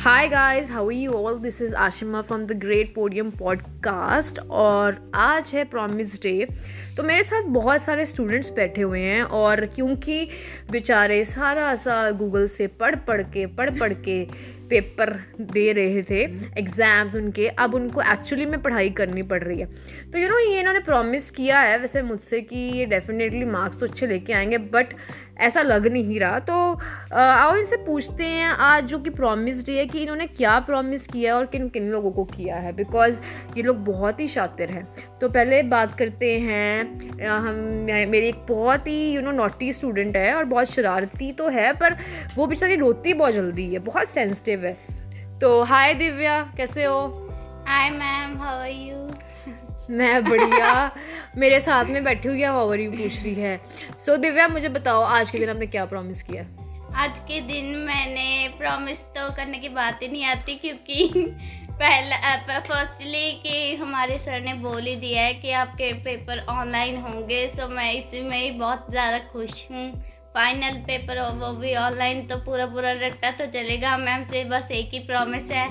[0.00, 5.50] Hi guys how you all this is Ashima from the great podium podcast और आज
[5.54, 6.48] है promise day
[6.96, 10.28] तो मेरे साथ बहुत सारे स्टूडेंट्स बैठे हुए हैं और क्योंकि
[10.70, 14.24] बेचारे सारा साल गूगल से पढ़ पढ़ के, पढ़ पढ़ के
[14.68, 16.22] पेपर दे रहे थे
[16.58, 19.66] एग्ज़ाम्स उनके, अब उनको एक्चुअली में पढ़ाई करनी पड़ रही है।
[20.12, 23.86] तो यू नो ये इन्होंने प्रॉमिस किया है वैसे मुझसे कि ये डेफिनेटली मार्क्स तो
[23.86, 24.86] अच्छे लेके आएँगे बट
[25.40, 26.54] ऐसा लग नहीं रहा। तो
[27.14, 31.46] आओ इनसे पूछते हैं, आज जो कि प्रॉमिस है कि इन्होंने क्या प्रॉमिस किया और
[31.46, 33.20] किन किन लोगों को किया है बिकॉज़
[33.56, 34.84] ये लोग बहुत ही शातिर हैं।
[35.20, 37.54] तो पहले बात करते हैं हम
[38.10, 41.96] मेरी एक बहुत ही यू नो नोटी स्टूडेंट है और बहुत शरारती तो है, पर
[42.36, 44.76] वो बेचारी रोती बहुत जल्दी है, बहुत सेंसिटिव है।
[45.40, 47.00] तो हाय दिव्या, कैसे हो?
[47.66, 48.96] Hi ma'am how are you
[49.90, 50.90] मैं बढ़िया।
[51.38, 52.48] मेरे साथ में बैठी हुई है
[52.80, 53.56] यू पूछ रही है।
[53.98, 56.44] सो so, दिव्या मुझे बताओ आज के दिन आपने क्या प्रॉमिस किया?
[56.96, 61.26] आज के दिन मैंने प्रॉमिस तो करने की बात ही नहीं आती क्योंकि
[61.72, 67.46] पहला फर्स्टली कि हमारे सर ने बोल ही दिया है कि आपके पेपर ऑनलाइन होंगे
[67.48, 69.90] सो मैं इसी में ही बहुत ज़्यादा खुश हूँ।
[70.34, 74.90] फाइनल पेपर वो भी ऑनलाइन तो पूरा पूरा रट्टा तो चलेगा मैम से बस एक
[74.92, 75.68] ही प्रॉमिस है।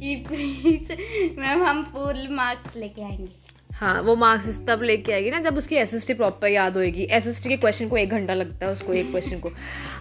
[0.00, 0.92] कि प्लीज़
[1.40, 5.76] मैम हम फुल मार्क्स लेके आएँगे। हाँ वो मार्क्स तब लेके आएगी ना जब उसकी
[5.76, 9.38] एसएसटी प्रॉपर याद होएगी। एसएसटी के क्वेश्चन को एक घंटा लगता है उसको एक क्वेश्चन
[9.38, 9.50] को।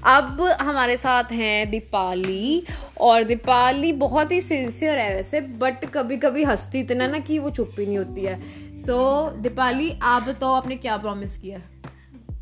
[0.06, 2.64] अब हमारे साथ हैं दीपाली
[3.02, 7.50] और दीपाली बहुत ही सिंसियर है वैसे बट कभी कभी हंसती इतना ना कि वो
[7.50, 8.40] चुप ही नहीं होती है।
[8.78, 11.60] सो so, दीपाली आप बताओ आपने क्या प्रॉमिस किया?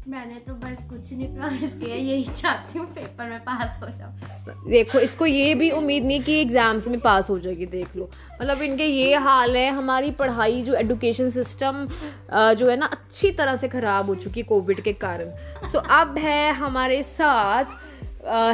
[0.07, 4.69] मैंने तो बस कुछ नहीं प्रॉमिस किया यही चाहती हूँ पेपर में पास हो जाऊँ।
[4.69, 8.09] देखो इसको ये भी उम्मीद नहीं कि एग्ज़ाम्स में पास हो जाएगी देख लो।
[8.41, 11.87] मतलब इनके ये हाल है हमारी पढ़ाई जो एडुकेशन सिस्टम
[12.31, 15.29] जो है ना अच्छी तरह से ख़राब हो चुकी कोविड के कारण।
[15.61, 17.65] सो so, अब है हमारे साथ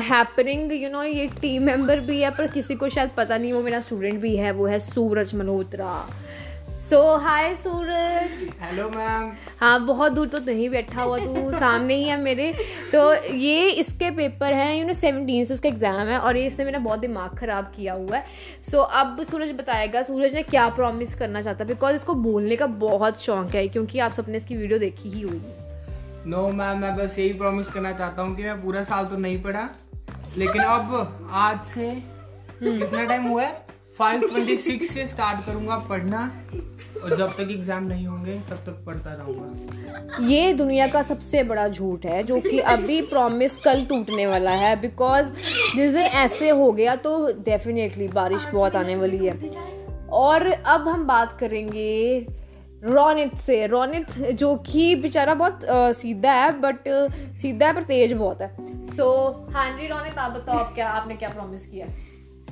[0.04, 3.62] हैपनिंग यू नो ये टीम मेंबर भी है पर किसी को शायद पता नहीं वो
[3.64, 5.94] मेरा स्टूडेंट भी है वो है Suraj Malhotra
[6.90, 12.04] so hi Suraj hello ma'am हाँ बहुत दूर तो नहीं बैठा हुआ तू सामने ही
[12.04, 12.52] है मेरे।
[12.92, 13.02] तो
[13.34, 16.80] ये इसके पेपर हैं यू नो सेवनटीन से उसका एग्ज़ाम है और ये इसने मेरा
[16.80, 18.26] बहुत दिमाग ख़राब किया हुआ है।
[18.72, 21.68] सो so, अब सूरज बताएगा सूरज ने क्या प्रॉमिस करना चाहता है?
[21.68, 25.42] बिकॉज़ इसको बोलने का बहुत शौक है क्योंकि आप सबने इसकी वीडियो देखी ही हुई
[26.26, 29.42] नो मैम मैं बस यही प्रॉमिस करना चाहता हूँ कि मैं पूरा साल तो नहीं
[29.44, 29.70] पढ़ा
[30.38, 31.92] लेकिन अब आज से
[32.64, 33.68] कितना टाइम हुआ है?
[33.98, 36.20] फाइव ट्वेंटी सिक्स से स्टार्ट करूँगा पढ़ना।
[37.04, 41.68] और जब तक एग्ज़ाम नहीं होंगे तब तक पढ़ता रहूँगा। ये दुनिया का सबसे बड़ा
[41.68, 45.32] झूठ है जो कि अभी प्रॉमिस कल टूटने वाला है। बिकॉज़
[45.76, 49.38] जिस दिन ऐसे हो गया तो डेफिनेटली बारिश बहुत आने वाली है।
[50.20, 52.20] और अब हम बात करेंगे
[52.84, 56.88] रोनित से। रोनित जो कि बेचारा बहुत आ, सीधा है बट
[57.42, 58.50] सीधा है पर तेज बहुत है।
[58.90, 61.88] सो so, हाँ जी रोनित आप बताओ आप क्या आपने क्या प्रॉमिस किया?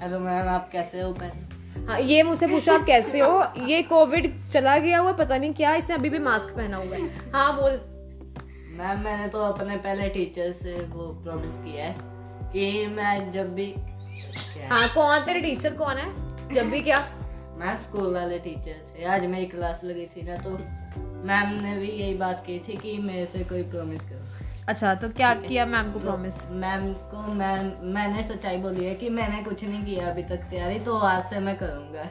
[0.02, 1.57] हेलो मैम आप कैसे हो पहले
[1.88, 3.44] हाँ ये मुझसे पूछो आप कैसे हो?
[3.68, 7.32] ये कोविड चला गया हुआ पता नहीं क्या इसने अभी भी मास्क पहना हुआ है।
[7.34, 7.80] हाँ बोल।
[8.78, 11.96] मैम मैंने तो अपने पहले टीचर से वो प्रॉमिस किया है
[12.54, 13.74] कि मैं जब भी
[14.70, 15.20] हाँ कौन?
[15.20, 16.10] तेरे टीचर कौन है?
[16.56, 17.00] जब भी क्या?
[17.58, 20.50] मैं स्कूल वाले टीचर थे। आज मेरी क्लास लगी थी ना तो
[21.28, 25.08] मैम ने भी यही बात की थी कि मेरे से कोई प्रॉमिस करो। अच्छा तो
[25.10, 29.44] क्या किया मैम को प्रॉमिस तो मैम को मैम मैंने सच्चाई बोली है कि मैंने
[29.44, 32.04] कुछ नहीं किया अभी तक तैयारी तो आज से मैं करूँगा।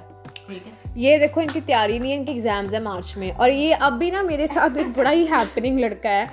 [0.49, 0.73] ठीक है?
[0.97, 4.11] ये देखो इनकी तैयारी नहीं है इनकी एग्ज़ाम्स है मार्च में। और ये अब भी
[4.11, 6.29] ना मेरे साथ एक बड़ा ही हैपनिंग लड़का है।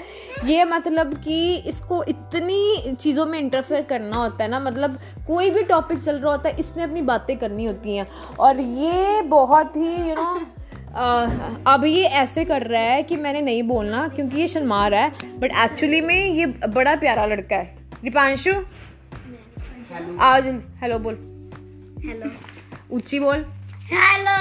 [0.45, 4.97] ये मतलब कि इसको इतनी चीज़ों में इंटरफेयर करना होता है ना मतलब
[5.27, 8.07] कोई भी टॉपिक चल रहा होता है इसने अपनी बातें करनी होती हैं।
[8.39, 10.45] और ये बहुत ही यू you नो know,
[10.95, 15.39] अब ये ऐसे कर रहा है कि मैंने नहीं बोलना क्योंकि ये शर्मा रहा है
[15.39, 18.53] बट एक्चुअली में ये बड़ा प्यारा लड़का है। दीपांशु?
[20.21, 20.47] आज
[20.81, 21.15] हेलो बोल।
[22.05, 22.31] हेलो
[22.91, 23.45] ऊँची बोल।
[23.91, 24.37] हेलो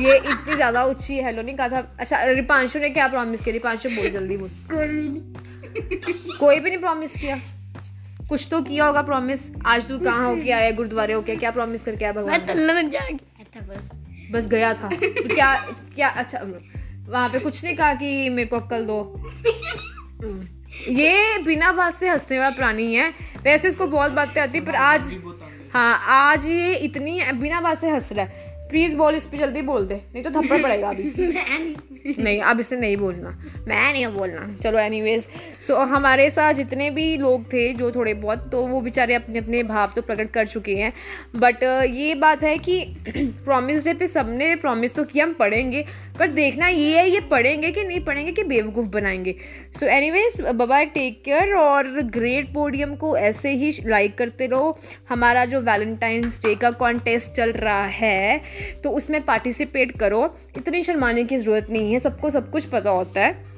[0.00, 3.52] ये इतनी ज़्यादा ऊँची हेलो नहीं कहा था। अच्छा रिपांशु ने क्या प्रॉमिस किया?
[3.52, 7.40] रिपांशु बोल जल्दी बोल। कोई भी नहीं। कोई भी नहीं प्रॉमिस किया।
[8.28, 12.04] कुछ तो किया होगा प्रॉमिस आज तू कहाँ होके आया गुरुद्वारे होके क्या प्रॉमिस करके
[12.04, 13.18] आया भगवान?
[13.68, 13.90] बस
[14.32, 15.54] बस गया था। तो क्या
[15.94, 16.38] क्या अच्छा
[17.08, 19.22] वहाँ पे कुछ नहीं कहा कि मेरे को अक्कल दो।
[20.88, 23.08] ये बिना बात से हंसने वाला प्राणी है।
[23.42, 25.16] वैसे इसको बहुत बातें आती पर आज
[25.72, 29.62] हाँ आज ये इतनी बिना बात से हंस रहा है। प्लीज़ बोल इस पे जल्दी
[29.62, 31.12] बोल दे। नहीं तो थप्पड़ पड़ेगा अभी।
[32.18, 33.28] नहीं। अब इसे नहीं बोलना।
[33.68, 35.24] मैं नहीं बोलना। चलो एनीवेज
[35.66, 39.62] सो हमारे साथ जितने भी लोग थे जो थोड़े बहुत तो वो बेचारे अपने अपने
[39.62, 40.92] भाव तो प्रकट कर चुके हैं।
[41.36, 42.80] बट ये बात है कि
[43.16, 45.84] प्रॉमिस डे पे सबने प्रॉमिस तो किया हम पढ़ेंगे।
[46.18, 49.34] पर देखना ये है ये पढ़ेंगे कि नहीं पढ़ेंगे कि बेवकूफ़ बनाएँगे।
[49.80, 54.78] सो एनी वेज बाबा टेक केयर और ग्रेट पोडियम को ऐसे ही लाइक करते रहो।
[55.08, 58.40] हमारा जो वैलेंटाइंस डे का कॉन्टेस्ट चल रहा है
[58.84, 60.24] तो उसमें पार्टिसिपेट करो।
[60.56, 63.54] इतनी शर्माने की ज़रूरत नहीं है, सबको सब कुछ पता होता है।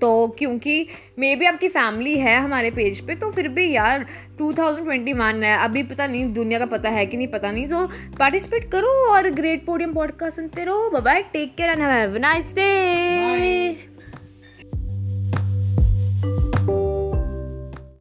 [0.00, 0.86] तो क्योंकि
[1.18, 4.06] मे भी आपकी फैमिली है हमारे पेज पे तो फिर भी यार
[4.38, 7.86] 2021 है। अभी पता नहीं, दुनिया का पता है कि नहीं पता नहीं। तो
[8.18, 13.63] पार्टिसिपेट करो और ग्रेट पोडियम पॉडकास्ट सुनते रहो। Bye take care and have nice day